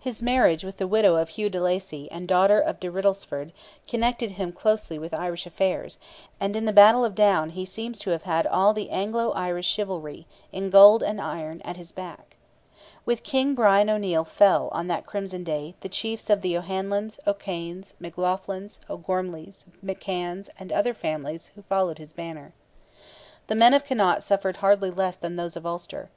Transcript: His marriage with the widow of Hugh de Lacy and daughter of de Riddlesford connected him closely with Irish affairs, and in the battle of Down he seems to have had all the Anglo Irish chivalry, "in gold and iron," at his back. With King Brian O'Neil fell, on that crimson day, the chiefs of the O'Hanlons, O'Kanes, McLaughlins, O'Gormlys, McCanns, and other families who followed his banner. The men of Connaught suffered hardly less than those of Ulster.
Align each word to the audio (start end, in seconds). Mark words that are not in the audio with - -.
His 0.00 0.20
marriage 0.20 0.64
with 0.64 0.78
the 0.78 0.88
widow 0.88 1.14
of 1.14 1.28
Hugh 1.28 1.48
de 1.48 1.60
Lacy 1.60 2.10
and 2.10 2.26
daughter 2.26 2.58
of 2.58 2.80
de 2.80 2.90
Riddlesford 2.90 3.52
connected 3.86 4.32
him 4.32 4.50
closely 4.50 4.98
with 4.98 5.14
Irish 5.14 5.46
affairs, 5.46 6.00
and 6.40 6.56
in 6.56 6.64
the 6.64 6.72
battle 6.72 7.04
of 7.04 7.14
Down 7.14 7.50
he 7.50 7.64
seems 7.64 7.96
to 8.00 8.10
have 8.10 8.24
had 8.24 8.48
all 8.48 8.74
the 8.74 8.90
Anglo 8.90 9.30
Irish 9.30 9.68
chivalry, 9.68 10.26
"in 10.50 10.70
gold 10.70 11.04
and 11.04 11.20
iron," 11.20 11.62
at 11.62 11.76
his 11.76 11.92
back. 11.92 12.34
With 13.06 13.22
King 13.22 13.54
Brian 13.54 13.88
O'Neil 13.88 14.24
fell, 14.24 14.70
on 14.72 14.88
that 14.88 15.06
crimson 15.06 15.44
day, 15.44 15.76
the 15.82 15.88
chiefs 15.88 16.28
of 16.30 16.42
the 16.42 16.58
O'Hanlons, 16.58 17.20
O'Kanes, 17.24 17.94
McLaughlins, 18.02 18.80
O'Gormlys, 18.90 19.66
McCanns, 19.86 20.48
and 20.58 20.72
other 20.72 20.94
families 20.94 21.52
who 21.54 21.62
followed 21.62 21.98
his 21.98 22.12
banner. 22.12 22.52
The 23.46 23.54
men 23.54 23.72
of 23.72 23.84
Connaught 23.84 24.24
suffered 24.24 24.56
hardly 24.56 24.90
less 24.90 25.14
than 25.14 25.36
those 25.36 25.54
of 25.54 25.64
Ulster. 25.64 26.10